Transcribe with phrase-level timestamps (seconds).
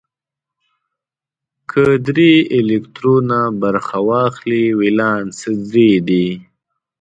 [1.69, 5.39] که درې الکترونه برخه واخلي ولانس
[5.71, 6.27] درې دی.